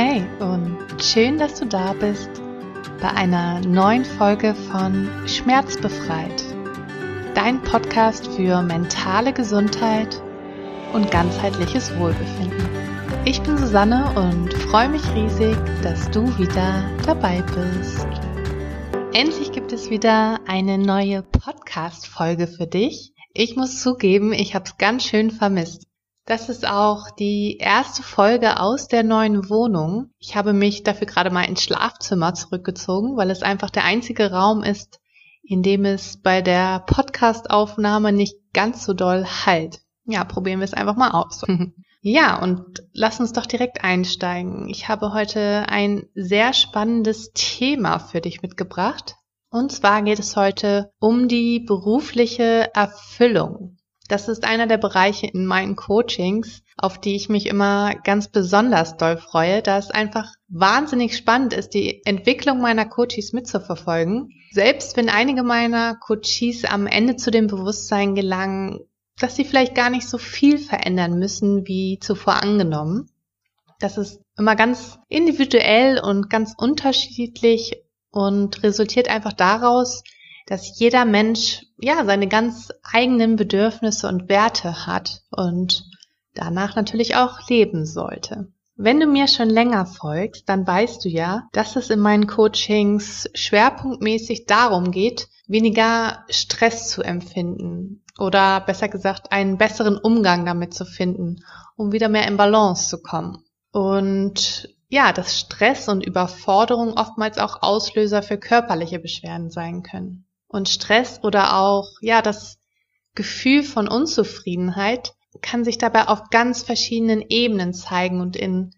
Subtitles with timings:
[0.00, 2.30] Hey und schön, dass du da bist
[3.02, 6.44] bei einer neuen Folge von Schmerzbefreit,
[7.34, 10.22] dein Podcast für mentale Gesundheit
[10.92, 12.68] und ganzheitliches Wohlbefinden.
[13.24, 18.06] Ich bin Susanne und freue mich riesig, dass du wieder dabei bist.
[19.12, 23.14] Endlich gibt es wieder eine neue Podcast-Folge für dich.
[23.34, 25.87] Ich muss zugeben, ich habe es ganz schön vermisst.
[26.28, 30.10] Das ist auch die erste Folge aus der neuen Wohnung.
[30.18, 34.62] Ich habe mich dafür gerade mal ins Schlafzimmer zurückgezogen, weil es einfach der einzige Raum
[34.62, 35.00] ist,
[35.42, 39.80] in dem es bei der Podcastaufnahme nicht ganz so doll halt.
[40.04, 41.46] Ja, probieren wir es einfach mal aus.
[42.02, 44.68] ja, und lass uns doch direkt einsteigen.
[44.68, 49.16] Ich habe heute ein sehr spannendes Thema für dich mitgebracht.
[49.48, 53.78] Und zwar geht es heute um die berufliche Erfüllung.
[54.08, 58.96] Das ist einer der Bereiche in meinen Coachings, auf die ich mich immer ganz besonders
[58.96, 64.30] doll freue, da es einfach wahnsinnig spannend ist, die Entwicklung meiner Coaches mitzuverfolgen.
[64.50, 68.80] Selbst wenn einige meiner Coaches am Ende zu dem Bewusstsein gelangen,
[69.20, 73.10] dass sie vielleicht gar nicht so viel verändern müssen wie zuvor angenommen.
[73.78, 80.02] Das ist immer ganz individuell und ganz unterschiedlich und resultiert einfach daraus,
[80.48, 85.84] dass jeder Mensch ja seine ganz eigenen Bedürfnisse und Werte hat und
[86.34, 88.48] danach natürlich auch leben sollte.
[88.74, 93.28] Wenn du mir schon länger folgst, dann weißt du ja, dass es in meinen Coachings
[93.34, 100.86] schwerpunktmäßig darum geht, weniger Stress zu empfinden oder besser gesagt einen besseren Umgang damit zu
[100.86, 101.44] finden,
[101.76, 103.44] um wieder mehr in Balance zu kommen.
[103.72, 110.24] Und ja, dass Stress und Überforderung oftmals auch Auslöser für körperliche Beschwerden sein können.
[110.48, 112.58] Und Stress oder auch, ja, das
[113.14, 118.74] Gefühl von Unzufriedenheit kann sich dabei auf ganz verschiedenen Ebenen zeigen und in,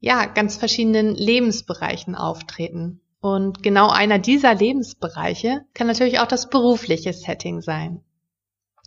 [0.00, 3.00] ja, ganz verschiedenen Lebensbereichen auftreten.
[3.20, 8.02] Und genau einer dieser Lebensbereiche kann natürlich auch das berufliche Setting sein.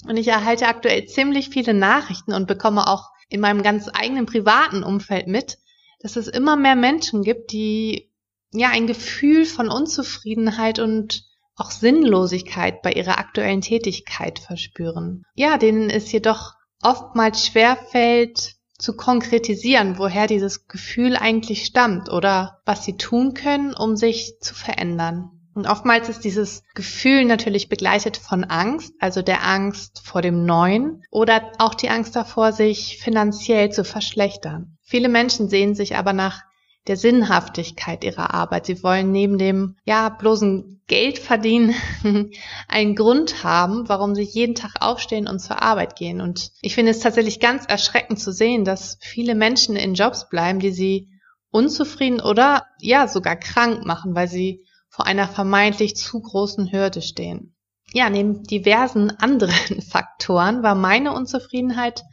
[0.06, 4.84] Und ich erhalte aktuell ziemlich viele Nachrichten und bekomme auch in meinem ganz eigenen privaten
[4.84, 5.58] Umfeld mit,
[6.00, 8.12] dass es immer mehr Menschen gibt, die
[8.52, 11.24] ja ein Gefühl von Unzufriedenheit und
[11.56, 15.24] auch Sinnlosigkeit bei ihrer aktuellen Tätigkeit verspüren.
[15.36, 22.84] Ja, denen es jedoch oftmals schwerfällt zu konkretisieren, woher dieses Gefühl eigentlich stammt oder was
[22.84, 25.32] sie tun können, um sich zu verändern.
[25.54, 31.02] Und oftmals ist dieses Gefühl natürlich begleitet von Angst, also der Angst vor dem Neuen
[31.12, 34.78] oder auch die Angst davor, sich finanziell zu verschlechtern.
[34.82, 36.44] Viele Menschen sehen sich aber nach
[36.88, 38.68] der Sinnhaftigkeit ihrer Arbeit.
[38.68, 41.74] Sie wollen neben dem, ja, bloßen Geld verdienen
[42.68, 46.22] einen Grund haben, warum sie jeden Tag aufstehen und zur Arbeit gehen.
[46.22, 50.60] Und ich finde es tatsächlich ganz erschreckend zu sehen, dass viele Menschen in Jobs bleiben,
[50.60, 51.10] die sie
[51.50, 57.56] unzufrieden oder ja sogar krank machen, weil sie vor einer vermeintlich zu großen Hürde stehen.
[57.94, 62.04] Ja, neben diversen anderen Faktoren war meine Unzufriedenheit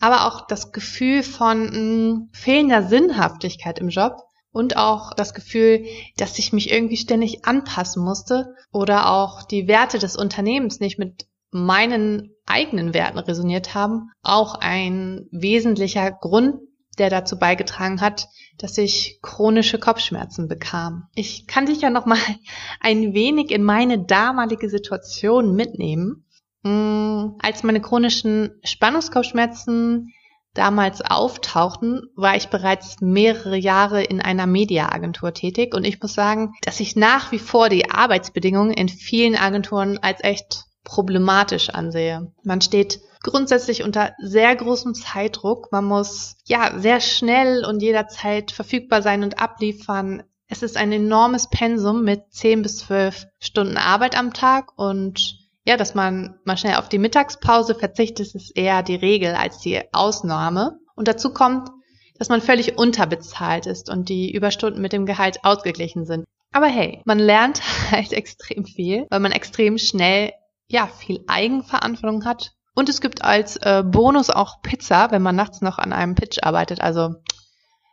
[0.00, 5.84] aber auch das Gefühl von mh, hm, fehlender Sinnhaftigkeit im Job und auch das Gefühl,
[6.16, 11.26] dass ich mich irgendwie ständig anpassen musste oder auch die Werte des Unternehmens nicht mit
[11.50, 16.60] meinen eigenen Werten resoniert haben, auch ein wesentlicher Grund,
[16.98, 18.28] der dazu beigetragen hat,
[18.58, 21.08] dass ich chronische Kopfschmerzen bekam.
[21.14, 22.18] Ich kann dich ja noch mal
[22.80, 26.24] ein wenig in meine damalige Situation mitnehmen.
[26.66, 30.12] Mm, als meine chronischen Spannungskopfschmerzen
[30.52, 36.54] damals auftauchten, war ich bereits mehrere Jahre in einer Mediaagentur tätig und ich muss sagen,
[36.62, 42.32] dass ich nach wie vor die Arbeitsbedingungen in vielen Agenturen als echt problematisch ansehe.
[42.42, 45.70] Man steht grundsätzlich unter sehr großem Zeitdruck.
[45.70, 50.24] Man muss ja sehr schnell und jederzeit verfügbar sein und abliefern.
[50.48, 55.76] Es ist ein enormes Pensum mit 10 bis 12 Stunden Arbeit am Tag und ja,
[55.76, 60.78] dass man mal schnell auf die Mittagspause verzichtet, ist eher die Regel als die Ausnahme.
[60.94, 61.70] Und dazu kommt,
[62.18, 66.24] dass man völlig unterbezahlt ist und die Überstunden mit dem Gehalt ausgeglichen sind.
[66.52, 70.32] Aber hey, man lernt halt extrem viel, weil man extrem schnell,
[70.68, 72.52] ja, viel Eigenverantwortung hat.
[72.74, 76.38] Und es gibt als äh, Bonus auch Pizza, wenn man nachts noch an einem Pitch
[76.42, 76.80] arbeitet.
[76.80, 77.16] Also,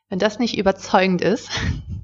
[0.10, 1.50] wenn das nicht überzeugend ist,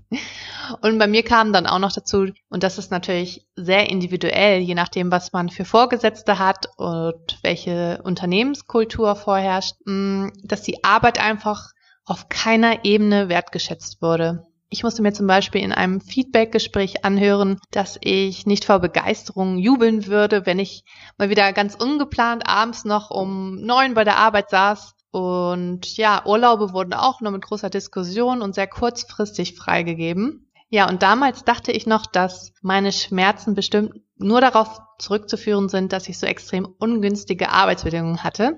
[0.81, 4.75] und bei mir kam dann auch noch dazu, und das ist natürlich sehr individuell, je
[4.75, 11.71] nachdem, was man für Vorgesetzte hat und welche Unternehmenskultur vorherrscht, mm, dass die Arbeit einfach
[12.05, 14.43] auf keiner Ebene wertgeschätzt wurde.
[14.71, 20.05] Ich musste mir zum Beispiel in einem Feedback-Gespräch anhören, dass ich nicht vor Begeisterung jubeln
[20.05, 20.83] würde, wenn ich
[21.17, 26.73] mal wieder ganz ungeplant abends noch um neun bei der Arbeit saß Und ja, Urlaube
[26.73, 30.49] wurden auch nur mit großer Diskussion und sehr kurzfristig freigegeben.
[30.69, 36.07] Ja, und damals dachte ich noch, dass meine Schmerzen bestimmt nur darauf zurückzuführen sind, dass
[36.07, 38.57] ich so extrem ungünstige Arbeitsbedingungen hatte.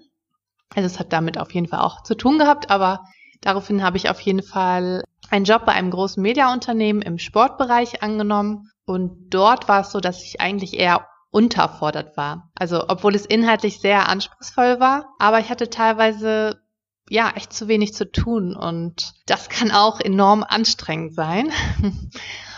[0.76, 3.06] Also es hat damit auf jeden Fall auch zu tun gehabt, aber
[3.40, 8.70] daraufhin habe ich auf jeden Fall einen Job bei einem großen Mediaunternehmen im Sportbereich angenommen.
[8.86, 12.52] Und dort war es so, dass ich eigentlich eher unterfordert war.
[12.56, 16.62] Also obwohl es inhaltlich sehr anspruchsvoll war, aber ich hatte teilweise
[17.10, 21.52] ja echt zu wenig zu tun und das kann auch enorm anstrengend sein.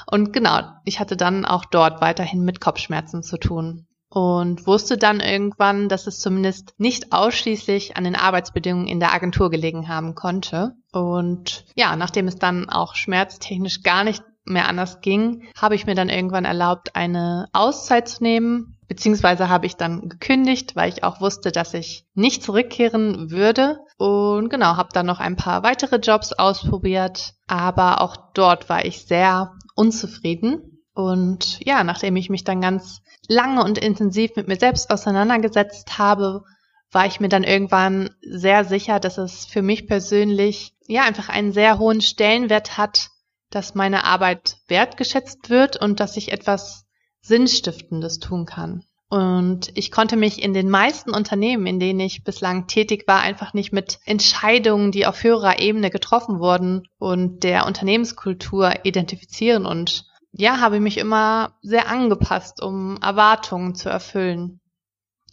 [0.06, 5.22] Und genau, ich hatte dann auch dort weiterhin mit Kopfschmerzen zu tun und wusste dann
[5.22, 10.76] irgendwann, dass es zumindest nicht ausschließlich an den Arbeitsbedingungen in der Agentur gelegen haben konnte.
[10.92, 15.96] Und ja, nachdem es dann auch schmerztechnisch gar nicht mehr anders ging, habe ich mir
[15.96, 21.22] dann irgendwann erlaubt, eine Auszeit zu nehmen, beziehungsweise habe ich dann gekündigt, weil ich auch
[21.22, 23.80] wusste, dass ich nicht zurückkehren würde.
[23.98, 29.06] Und genau, habe dann noch ein paar weitere Jobs ausprobiert, aber auch dort war ich
[29.06, 30.84] sehr unzufrieden.
[30.94, 36.44] Und ja, nachdem ich mich dann ganz lange und intensiv mit mir selbst auseinandergesetzt habe,
[36.92, 41.52] war ich mir dann irgendwann sehr sicher, dass es für mich persönlich ja einfach einen
[41.52, 43.10] sehr hohen Stellenwert hat,
[43.54, 46.86] dass meine Arbeit wertgeschätzt wird und dass ich etwas
[47.22, 48.84] Sinnstiftendes tun kann.
[49.10, 53.54] Und ich konnte mich in den meisten Unternehmen, in denen ich bislang tätig war, einfach
[53.54, 60.60] nicht mit Entscheidungen, die auf höherer Ebene getroffen wurden und der Unternehmenskultur identifizieren und ja,
[60.60, 64.62] habe mich immer sehr angepasst, um Erwartungen zu erfüllen.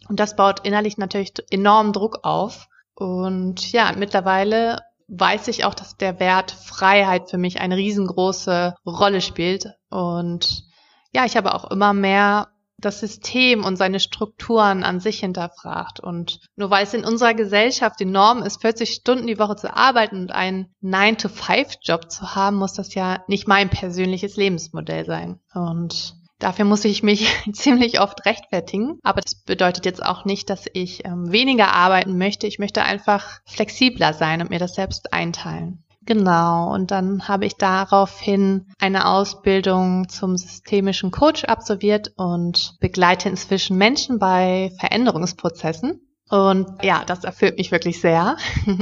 [0.07, 2.67] Und das baut innerlich natürlich enorm Druck auf.
[2.93, 4.77] Und ja, mittlerweile
[5.11, 9.67] weiß ich auch, dass der Wert Freiheit für mich eine riesengroße Rolle spielt.
[9.89, 10.63] Und
[11.11, 12.47] ja, ich habe auch immer mehr
[12.77, 15.99] das System und seine Strukturen an sich hinterfragt.
[15.99, 19.75] Und nur weil es in unserer Gesellschaft die Norm ist, 40 Stunden die Woche zu
[19.75, 25.39] arbeiten und einen 9-to-5-Job zu haben, muss das ja nicht mein persönliches Lebensmodell sein.
[25.53, 28.99] Und Dafür muss ich mich ziemlich oft rechtfertigen.
[29.03, 32.47] Aber das bedeutet jetzt auch nicht, dass ich ähm, weniger arbeiten möchte.
[32.47, 35.83] Ich möchte einfach flexibler sein und mir das selbst einteilen.
[36.03, 43.77] Genau, und dann habe ich daraufhin eine Ausbildung zum systemischen Coach absolviert und begleite inzwischen
[43.77, 46.01] Menschen bei Veränderungsprozessen.
[46.31, 48.37] Und ja, das erfüllt mich wirklich sehr.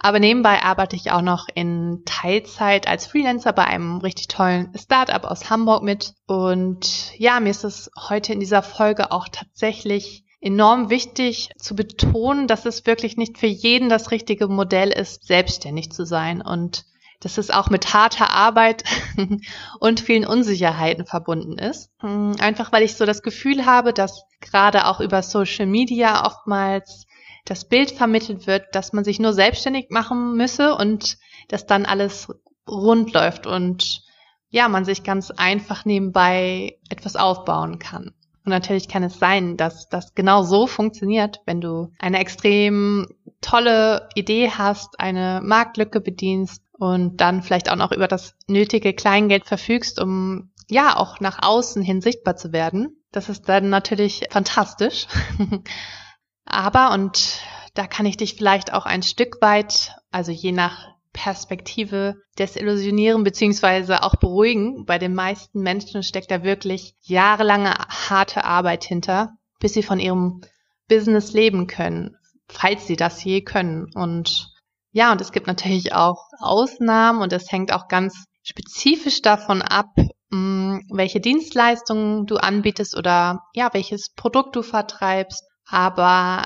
[0.00, 5.22] Aber nebenbei arbeite ich auch noch in Teilzeit als Freelancer bei einem richtig tollen Startup
[5.22, 6.14] aus Hamburg mit.
[6.26, 12.48] Und ja, mir ist es heute in dieser Folge auch tatsächlich enorm wichtig zu betonen,
[12.48, 16.84] dass es wirklich nicht für jeden das richtige Modell ist, selbstständig zu sein und
[17.22, 18.84] dass es auch mit harter Arbeit
[19.80, 21.90] und vielen Unsicherheiten verbunden ist.
[22.00, 27.06] Hm, einfach weil ich so das Gefühl habe, dass gerade auch über Social Media oftmals
[27.44, 32.28] das Bild vermittelt wird, dass man sich nur selbstständig machen müsse und dass dann alles
[32.68, 34.02] rund läuft und
[34.50, 38.12] ja, man sich ganz einfach nebenbei etwas aufbauen kann.
[38.44, 43.06] Und natürlich kann es sein, dass das genau so funktioniert, wenn du eine extrem
[43.40, 49.44] tolle Idee hast, eine Marktlücke bedienst und dann vielleicht auch noch über das nötige Kleingeld
[49.44, 53.00] verfügst, um ja auch nach außen hin sichtbar zu werden.
[53.12, 55.06] Das ist dann natürlich fantastisch.
[56.44, 57.38] Aber, und
[57.74, 64.02] da kann ich dich vielleicht auch ein Stück weit, also je nach Perspektive desillusionieren beziehungsweise
[64.02, 64.84] auch beruhigen.
[64.84, 67.74] Bei den meisten Menschen steckt da wirklich jahrelange
[68.08, 70.40] harte Arbeit hinter, bis sie von ihrem
[70.88, 72.16] Business leben können,
[72.48, 73.92] falls sie das je können.
[73.94, 74.51] Und
[74.92, 79.88] ja, und es gibt natürlich auch Ausnahmen und es hängt auch ganz spezifisch davon ab,
[80.30, 85.44] mm, welche Dienstleistungen du anbietest oder ja, welches Produkt du vertreibst.
[85.66, 86.44] Aber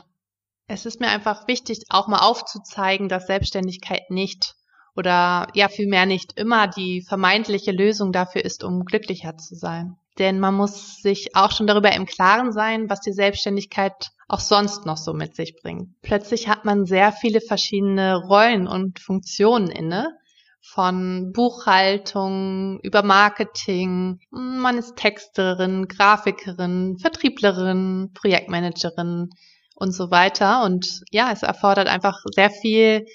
[0.69, 4.55] es ist mir einfach wichtig, auch mal aufzuzeigen, dass Selbstständigkeit nicht
[4.95, 9.97] oder ja vielmehr nicht immer die vermeintliche Lösung dafür ist, um glücklicher zu sein.
[10.19, 14.87] Denn man muss sich auch schon darüber im Klaren sein, was die Selbstständigkeit auch sonst
[14.87, 16.01] noch so mit sich bringt.
[16.03, 20.09] Plötzlich hat man sehr viele verschiedene Rollen und Funktionen inne.
[20.61, 29.31] Von Buchhaltung über Marketing, man ist Texterin, Grafikerin, Vertrieblerin, Projektmanagerin
[29.77, 30.65] und so weiter.
[30.65, 33.07] Und ja, es erfordert einfach sehr viel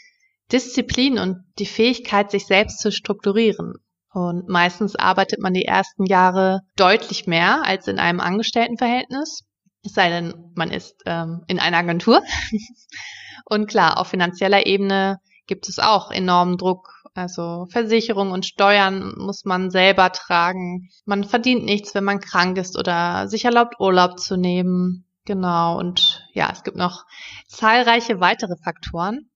[0.51, 3.73] Disziplin und die Fähigkeit, sich selbst zu strukturieren.
[4.13, 9.43] Und meistens arbeitet man die ersten Jahre deutlich mehr als in einem Angestelltenverhältnis.
[9.83, 12.21] Es sei denn, man ist ähm, in einer Agentur.
[13.45, 16.87] und klar, auf finanzieller Ebene gibt es auch enormen Druck.
[17.13, 20.89] Also Versicherung und Steuern muss man selber tragen.
[21.05, 25.05] Man verdient nichts, wenn man krank ist oder sich erlaubt, Urlaub zu nehmen.
[25.25, 25.77] Genau.
[25.77, 27.03] Und ja, es gibt noch
[27.47, 29.29] zahlreiche weitere Faktoren.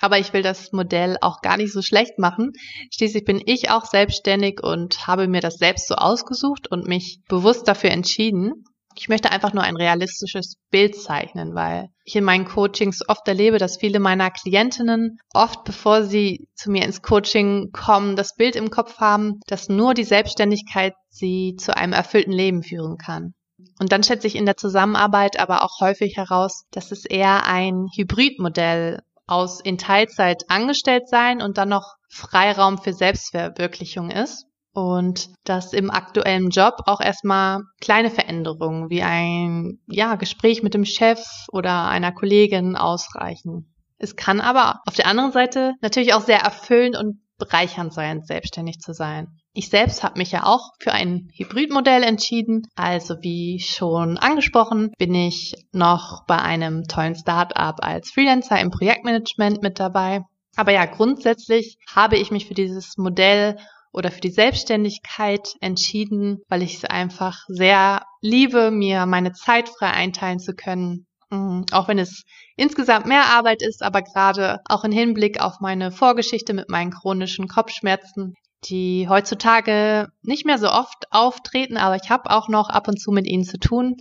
[0.00, 2.52] Aber ich will das Modell auch gar nicht so schlecht machen.
[2.92, 7.66] Schließlich bin ich auch selbstständig und habe mir das selbst so ausgesucht und mich bewusst
[7.66, 8.64] dafür entschieden.
[9.00, 13.58] Ich möchte einfach nur ein realistisches Bild zeichnen, weil ich in meinen Coachings oft erlebe,
[13.58, 18.70] dass viele meiner Klientinnen oft, bevor sie zu mir ins Coaching kommen, das Bild im
[18.70, 23.34] Kopf haben, dass nur die Selbstständigkeit sie zu einem erfüllten Leben führen kann.
[23.78, 27.86] Und dann schätze ich in der Zusammenarbeit aber auch häufig heraus, dass es eher ein
[27.94, 34.47] Hybridmodell aus in Teilzeit angestellt sein und dann noch Freiraum für Selbstverwirklichung ist.
[34.78, 40.84] Und dass im aktuellen Job auch erstmal kleine Veränderungen wie ein ja, Gespräch mit dem
[40.84, 41.18] Chef
[41.50, 43.74] oder einer Kollegin ausreichen.
[43.98, 48.78] Es kann aber auf der anderen Seite natürlich auch sehr erfüllend und bereichernd sein, selbstständig
[48.78, 49.26] zu sein.
[49.52, 52.62] Ich selbst habe mich ja auch für ein Hybridmodell entschieden.
[52.76, 59.60] Also wie schon angesprochen, bin ich noch bei einem tollen Startup als Freelancer im Projektmanagement
[59.60, 60.20] mit dabei.
[60.54, 63.56] Aber ja, grundsätzlich habe ich mich für dieses Modell
[63.98, 69.90] oder für die Selbstständigkeit entschieden, weil ich es einfach sehr liebe, mir meine Zeit frei
[69.90, 71.06] einteilen zu können.
[71.30, 71.66] Mhm.
[71.72, 72.22] Auch wenn es
[72.56, 77.48] insgesamt mehr Arbeit ist, aber gerade auch im Hinblick auf meine Vorgeschichte mit meinen chronischen
[77.48, 83.00] Kopfschmerzen, die heutzutage nicht mehr so oft auftreten, aber ich habe auch noch ab und
[83.00, 83.96] zu mit ihnen zu tun,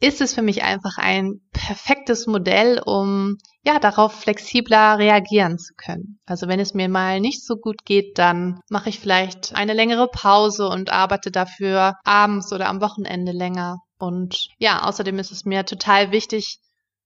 [0.00, 6.18] ist es für mich einfach ein perfektes Modell, um ja darauf flexibler reagieren zu können.
[6.26, 10.08] Also wenn es mir mal nicht so gut geht, dann mache ich vielleicht eine längere
[10.08, 13.78] Pause und arbeite dafür abends oder am Wochenende länger.
[13.98, 16.58] Und ja, außerdem ist es mir total wichtig,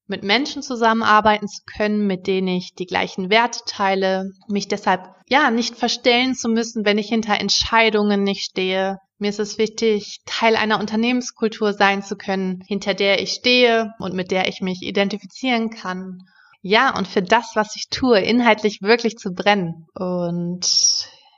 [0.08, 5.50] mit Menschen zusammenarbeiten zu können, mit denen ich die gleichen Werte teile, mich deshalb ja
[5.50, 8.98] nicht verstellen zu müssen, wenn ich hinter Entscheidungen nicht stehe.
[9.18, 14.14] Mir ist es wichtig, Teil einer Unternehmenskultur sein zu können, hinter der ich stehe und
[14.14, 16.22] mit der ich mich identifizieren kann.
[16.62, 19.86] Ja, und für das, was ich tue, inhaltlich wirklich zu brennen.
[19.94, 20.66] Und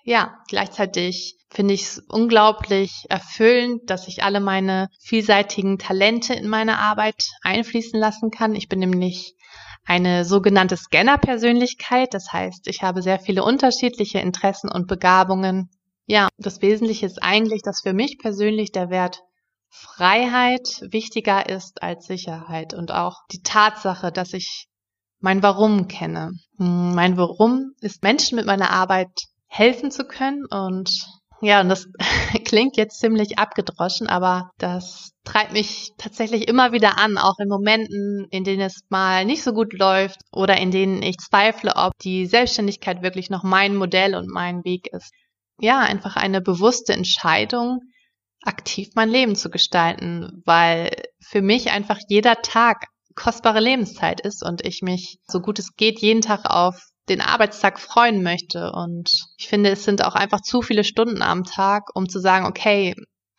[0.04, 6.78] ja, gleichzeitig finde ich es unglaublich erfüllend, dass ich alle meine vielseitigen Talente in meine
[6.78, 8.54] Arbeit einfließen lassen kann.
[8.54, 9.34] Ich bin nämlich
[9.84, 12.14] eine sogenannte Scanner-Persönlichkeit.
[12.14, 15.70] Das heißt, ich habe sehr viele unterschiedliche Interessen und Begabungen.
[16.06, 19.22] Ja, das Wesentliche ist eigentlich, dass für mich persönlich der Wert
[19.68, 24.66] Freiheit wichtiger ist als Sicherheit und auch die Tatsache, dass ich
[25.20, 26.32] mein Warum kenne.
[26.56, 29.10] Hm, mein Warum ist Menschen mit meiner Arbeit
[29.50, 30.90] helfen zu können und
[31.42, 31.88] ja, und das
[32.44, 38.26] klingt jetzt ziemlich abgedroschen, aber das treibt mich tatsächlich immer wieder an, auch in Momenten,
[38.30, 42.26] in denen es mal nicht so gut läuft oder in denen ich zweifle, ob die
[42.26, 45.12] Selbstständigkeit wirklich noch mein Modell und mein Weg ist.
[45.58, 47.80] Ja, einfach eine bewusste Entscheidung,
[48.42, 50.90] aktiv mein Leben zu gestalten, weil
[51.22, 56.00] für mich einfach jeder Tag kostbare Lebenszeit ist und ich mich so gut es geht
[56.00, 58.72] jeden Tag auf den Arbeitstag freuen möchte.
[58.72, 62.46] Und ich finde, es sind auch einfach zu viele Stunden am Tag, um zu sagen,
[62.46, 62.94] okay,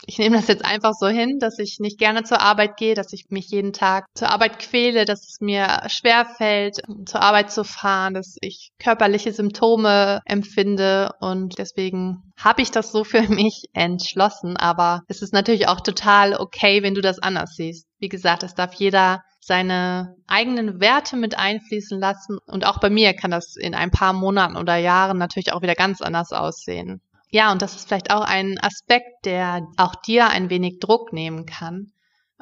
[0.07, 3.13] ich nehme das jetzt einfach so hin, dass ich nicht gerne zur Arbeit gehe, dass
[3.13, 7.63] ich mich jeden Tag zur Arbeit quäle, dass es mir schwer fällt, zur Arbeit zu
[7.63, 14.57] fahren, dass ich körperliche Symptome empfinde und deswegen habe ich das so für mich entschlossen.
[14.57, 17.85] Aber es ist natürlich auch total okay, wenn du das anders siehst.
[17.99, 22.37] Wie gesagt, es darf jeder seine eigenen Werte mit einfließen lassen.
[22.45, 25.75] Und auch bei mir kann das in ein paar Monaten oder Jahren natürlich auch wieder
[25.75, 27.01] ganz anders aussehen.
[27.29, 31.45] Ja, und das ist vielleicht auch ein Aspekt, der auch dir ein wenig Druck nehmen
[31.45, 31.91] kann.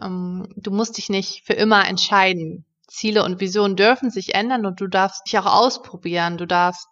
[0.01, 2.65] Ähm, du musst dich nicht für immer entscheiden.
[2.88, 6.38] Ziele und Visionen dürfen sich ändern und du darfst dich auch ausprobieren.
[6.38, 6.88] Du darfst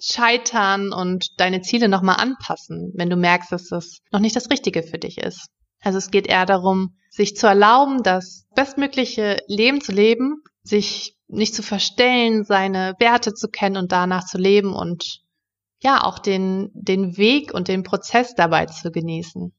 [0.00, 4.82] scheitern und deine Ziele nochmal anpassen, wenn du merkst, dass das noch nicht das Richtige
[4.82, 5.48] für dich ist.
[5.82, 11.54] Also es geht eher darum, sich zu erlauben, das bestmögliche Leben zu leben, sich nicht
[11.54, 15.20] zu verstellen, seine Werte zu kennen und danach zu leben und
[15.82, 19.54] ja, auch den, den Weg und den Prozess dabei zu genießen.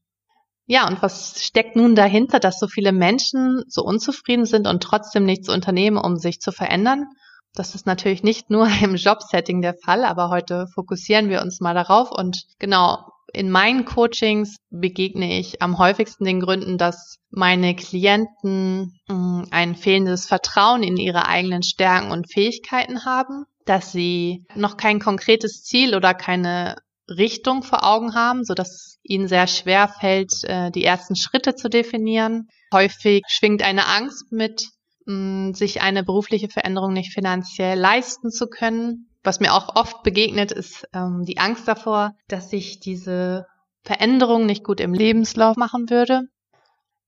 [0.67, 5.25] Ja, und was steckt nun dahinter, dass so viele Menschen so unzufrieden sind und trotzdem
[5.25, 7.07] nichts unternehmen, um sich zu verändern?
[7.53, 11.73] Das ist natürlich nicht nur im Jobsetting der Fall, aber heute fokussieren wir uns mal
[11.73, 18.99] darauf und genau, in meinen Coachings begegne ich am häufigsten den Gründen, dass meine Klienten
[19.07, 24.99] mm, ein fehlendes Vertrauen in ihre eigenen Stärken und Fähigkeiten haben, dass sie noch kein
[24.99, 26.75] konkretes Ziel oder keine
[27.07, 31.69] Richtung vor Augen haben, so dass ihnen sehr schwer fällt, äh, die ersten Schritte zu
[31.69, 32.49] definieren.
[32.73, 34.69] Häufig schwingt eine Angst mit,
[35.05, 40.51] mm, sich eine berufliche Veränderung nicht finanziell leisten zu können was mir auch oft begegnet,
[40.51, 43.45] ist ähm, die Angst davor, dass ich diese
[43.83, 46.23] Veränderung nicht gut im Lebenslauf machen würde.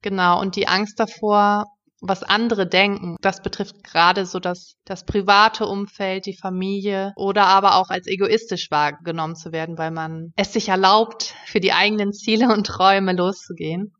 [0.02, 1.66] Genau, und die Angst davor,
[2.02, 3.16] was andere denken.
[3.22, 8.70] Das betrifft gerade so das, das private Umfeld, die Familie oder aber auch als egoistisch
[8.70, 13.96] wahrgenommen zu werden, weil man es sich erlaubt, für die eigenen Ziele und Träume loszugehen.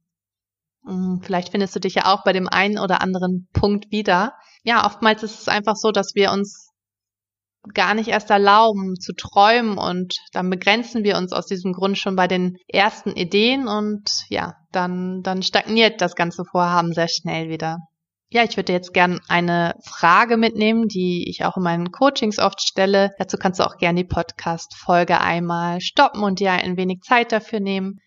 [0.86, 4.34] Hm, vielleicht findest du dich ja auch bei dem einen oder anderen Punkt wieder.
[4.64, 6.73] Ja, oftmals ist es einfach so, dass wir uns
[7.74, 12.16] gar nicht erst erlauben zu träumen und dann begrenzen wir uns aus diesem Grund schon
[12.16, 17.80] bei den ersten Ideen und ja, dann, dann stagniert das ganze Vorhaben sehr schnell wieder.
[18.30, 22.62] Ja, ich würde jetzt gerne eine Frage mitnehmen, die ich auch in meinen Coachings oft
[22.68, 23.12] stelle.
[23.20, 27.60] Dazu kannst du auch gerne die Podcast-Folge einmal stoppen und dir ein wenig Zeit dafür
[27.60, 28.00] nehmen.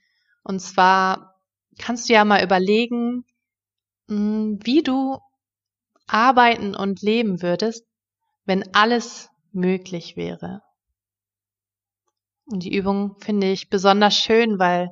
[0.42, 1.36] Und zwar
[1.78, 3.24] kannst du ja mal überlegen,
[4.08, 5.18] hm, wie du
[6.08, 7.84] arbeiten und leben würdest,
[8.46, 10.60] wenn alles möglich wäre.
[12.46, 14.90] Und die Übung finde ich besonders schön, weil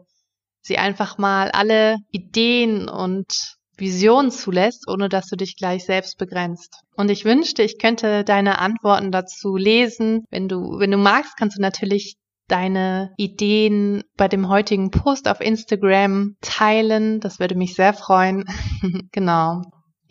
[0.60, 6.80] sie einfach mal alle Ideen und Visionen zulässt, ohne dass du dich gleich selbst begrenzt.
[6.96, 10.24] Und ich wünschte, ich könnte deine Antworten dazu lesen.
[10.30, 12.16] Wenn du, wenn du magst, kannst du natürlich
[12.48, 17.20] deine Ideen bei dem heutigen Post auf Instagram teilen.
[17.20, 18.44] Das würde mich sehr freuen.
[19.12, 19.62] genau.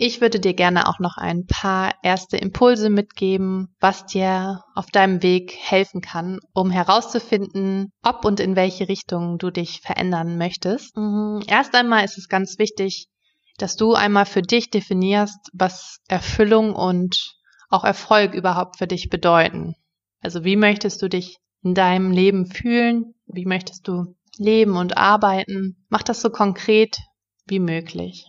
[0.05, 5.23] Ich würde dir gerne auch noch ein paar erste Impulse mitgeben, was dir auf deinem
[5.23, 10.97] Weg helfen kann, um herauszufinden, ob und in welche Richtung du dich verändern möchtest.
[10.97, 11.41] Mhm.
[11.47, 13.07] Erst einmal ist es ganz wichtig,
[13.57, 17.37] dass du einmal für dich definierst, was Erfüllung und
[17.69, 19.73] auch Erfolg überhaupt für dich bedeuten.
[20.19, 23.13] Also wie möchtest du dich in deinem Leben fühlen?
[23.25, 25.85] Wie möchtest du leben und arbeiten?
[25.87, 26.97] Mach das so konkret
[27.47, 28.25] wie möglich.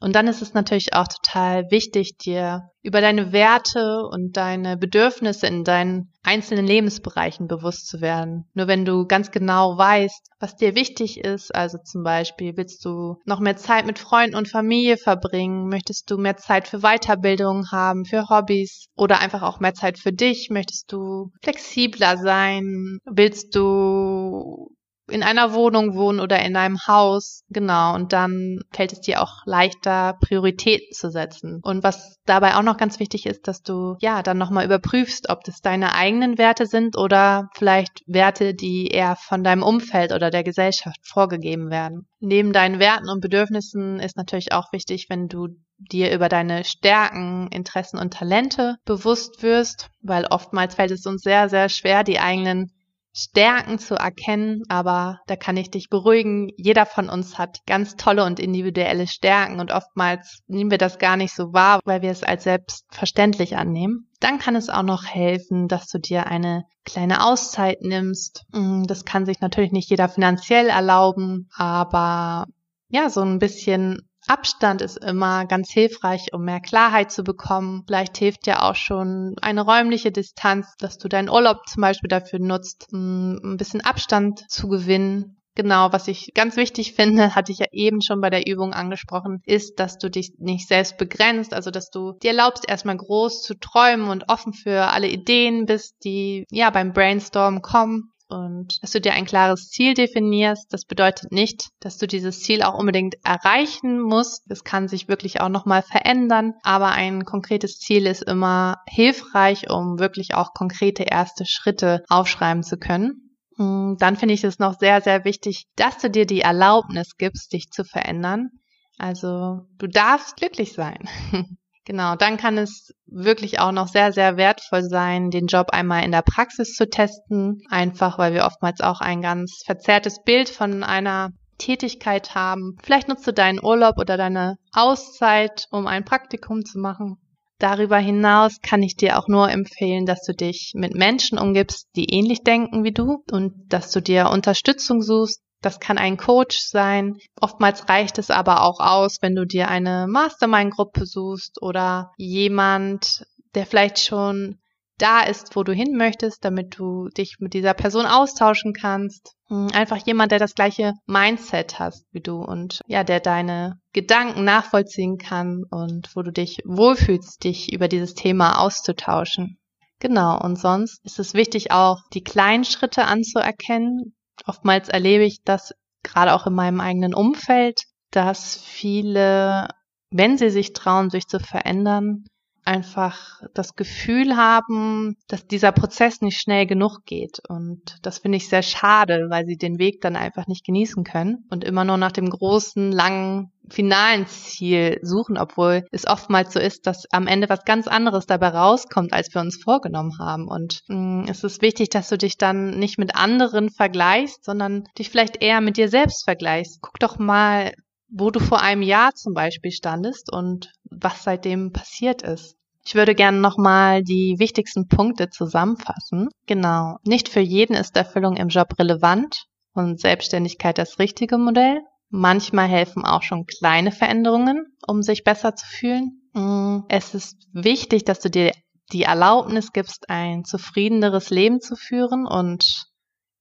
[0.00, 5.46] Und dann ist es natürlich auch total wichtig, dir über deine Werte und deine Bedürfnisse
[5.46, 8.48] in deinen einzelnen Lebensbereichen bewusst zu werden.
[8.54, 13.16] Nur wenn du ganz genau weißt, was dir wichtig ist, also zum Beispiel willst du
[13.24, 18.04] noch mehr Zeit mit Freunden und Familie verbringen, möchtest du mehr Zeit für Weiterbildung haben,
[18.04, 18.86] für Hobbys?
[18.96, 24.70] Oder einfach auch mehr Zeit für dich, möchtest du flexibler sein, willst du
[25.08, 29.42] in einer Wohnung wohnen oder in einem Haus, genau, und dann fällt es dir auch
[29.46, 31.60] leichter, Prioritäten zu setzen.
[31.62, 35.44] Und was dabei auch noch ganz wichtig ist, dass du ja dann nochmal überprüfst, ob
[35.44, 40.44] das deine eigenen Werte sind oder vielleicht Werte, die eher von deinem Umfeld oder der
[40.44, 42.06] Gesellschaft vorgegeben werden.
[42.20, 47.48] Neben deinen Werten und Bedürfnissen ist natürlich auch wichtig, wenn du dir über deine Stärken,
[47.52, 52.72] Interessen und Talente bewusst wirst, weil oftmals fällt es uns sehr, sehr schwer, die eigenen
[53.12, 56.50] Stärken zu erkennen, aber da kann ich dich beruhigen.
[56.56, 61.16] Jeder von uns hat ganz tolle und individuelle Stärken und oftmals nehmen wir das gar
[61.16, 64.08] nicht so wahr, weil wir es als selbstverständlich annehmen.
[64.20, 68.44] Dann kann es auch noch helfen, dass du dir eine kleine Auszeit nimmst.
[68.52, 72.46] Mm, das kann sich natürlich nicht jeder finanziell erlauben, aber
[72.88, 77.84] ja, so ein bisschen Abstand ist immer ganz hilfreich, um mehr Klarheit zu bekommen.
[77.86, 82.38] Vielleicht hilft ja auch schon eine räumliche Distanz, dass du deinen Urlaub zum Beispiel dafür
[82.38, 85.38] nutzt, ein bisschen Abstand zu gewinnen.
[85.54, 89.40] Genau, was ich ganz wichtig finde, hatte ich ja eben schon bei der Übung angesprochen,
[89.44, 93.54] ist, dass du dich nicht selbst begrenzt, also dass du dir erlaubst, erstmal groß zu
[93.58, 99.00] träumen und offen für alle Ideen bist, die ja beim Brainstorm kommen und dass du
[99.00, 100.72] dir ein klares Ziel definierst.
[100.72, 104.42] Das bedeutet nicht, dass du dieses Ziel auch unbedingt erreichen musst.
[104.46, 109.98] Das kann sich wirklich auch nochmal verändern, aber ein konkretes Ziel ist immer hilfreich, um
[109.98, 113.28] wirklich auch konkrete erste Schritte aufschreiben zu können.
[113.56, 117.52] Hm, dann finde ich es noch sehr, sehr wichtig, dass du dir die Erlaubnis gibst,
[117.52, 118.50] dich zu verändern.
[118.98, 121.08] Also du darfst glücklich sein.
[121.88, 126.12] Genau, dann kann es wirklich auch noch sehr, sehr wertvoll sein, den Job einmal in
[126.12, 127.62] der Praxis zu testen.
[127.70, 132.76] Einfach, weil wir oftmals auch ein ganz verzerrtes Bild von einer Tätigkeit haben.
[132.82, 137.16] Vielleicht nutzt du deinen Urlaub oder deine Auszeit, um ein Praktikum zu machen.
[137.58, 142.12] Darüber hinaus kann ich dir auch nur empfehlen, dass du dich mit Menschen umgibst, die
[142.12, 147.18] ähnlich denken wie du und dass du dir Unterstützung suchst, das kann ein Coach sein.
[147.40, 153.66] Oftmals reicht es aber auch aus, wenn du dir eine Mastermind-Gruppe suchst oder jemand, der
[153.66, 154.58] vielleicht schon
[154.98, 159.34] da ist, wo du hin möchtest, damit du dich mit dieser Person austauschen kannst.
[159.46, 164.44] Hm, einfach jemand, der das gleiche Mindset hast wie du und ja, der deine Gedanken
[164.44, 169.58] nachvollziehen kann und wo du dich wohlfühlst, dich über dieses Thema auszutauschen.
[170.00, 174.14] Genau, und sonst ist es wichtig auch, die kleinen Schritte anzuerkennen,
[174.46, 179.68] Oftmals erlebe ich das gerade auch in meinem eigenen Umfeld, dass viele,
[180.10, 182.24] wenn sie sich trauen, sich zu verändern,
[182.68, 187.40] einfach das Gefühl haben, dass dieser Prozess nicht schnell genug geht.
[187.48, 191.46] Und das finde ich sehr schade, weil sie den Weg dann einfach nicht genießen können
[191.50, 196.86] und immer nur nach dem großen, langen, finalen Ziel suchen, obwohl es oftmals so ist,
[196.86, 200.46] dass am Ende was ganz anderes dabei rauskommt, als wir uns vorgenommen haben.
[200.46, 204.84] Und mh, mm, es ist wichtig, dass du dich dann nicht mit anderen vergleichst, sondern
[204.98, 206.80] dich vielleicht eher mit dir selbst vergleichst.
[206.82, 207.72] Guck doch mal,
[208.10, 212.57] wo du vor einem Jahr zum Beispiel standest und was seitdem passiert ist.
[212.88, 216.30] Ich würde gerne nochmal die wichtigsten Punkte zusammenfassen.
[216.46, 216.96] Genau.
[217.04, 221.82] Nicht für jeden ist Erfüllung im Job relevant und Selbstständigkeit das richtige Modell.
[222.08, 226.30] Manchmal helfen auch schon kleine Veränderungen, um sich besser zu fühlen.
[226.32, 228.52] Mm, es ist wichtig, dass du dir
[228.90, 232.86] die Erlaubnis gibst, ein zufriedeneres Leben zu führen und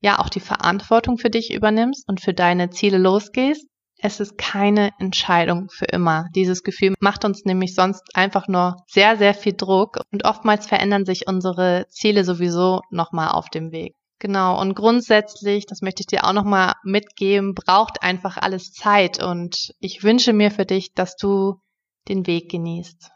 [0.01, 3.65] ja auch die Verantwortung für dich übernimmst und für deine Ziele losgehst
[3.99, 6.27] es ist keine Entscheidung für immer.
[6.35, 11.05] Dieses Gefühl macht uns nämlich sonst einfach nur sehr, sehr viel Druck und oftmals verändern
[11.05, 13.95] sich unsere Ziele sowieso nochmal auf dem Weg.
[14.19, 19.73] Genau, und grundsätzlich, das möchte ich dir auch nochmal mitgeben, braucht einfach alles Zeit und
[19.79, 21.59] ich wünsche mir für dich, dass du
[22.07, 23.11] den Weg genießt.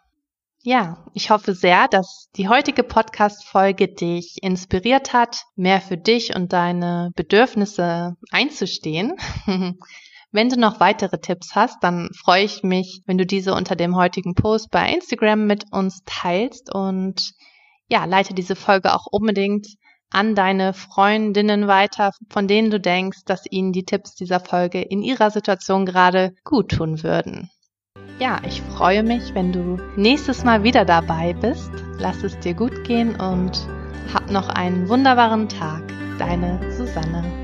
[0.63, 6.54] Ja, ich hoffe sehr, dass die heutige Podcast-Folge dich inspiriert hat, mehr für dich und
[6.54, 9.15] deine Bedürfnisse einzustehen.
[10.32, 13.96] Wenn du noch weitere Tipps hast, dann freue ich mich, wenn du diese unter dem
[13.98, 17.34] heutigen Post bei Instagram mit uns teilst und
[17.89, 19.67] ja, leite diese Folge auch unbedingt
[20.10, 25.04] an deine Freundinnen weiter, von denen du denkst, dass ihnen die Tipps dieser Folge in
[25.04, 27.50] ihrer Situation gerade gut tun würden.
[28.20, 31.72] Ja, ich freue mich, wenn du nächstes Mal wieder dabei bist.
[31.98, 33.67] Lass es dir gut gehen und
[34.13, 35.91] hab noch einen wunderbaren Tag.
[36.20, 37.41] Deine Susanne.